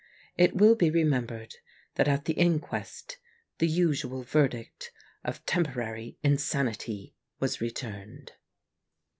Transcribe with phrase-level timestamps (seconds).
[0.35, 1.57] It will be remembered
[1.93, 3.19] that at the inquest
[3.59, 4.91] the usual verdict
[5.23, 8.31] of temporary insanity was re turned.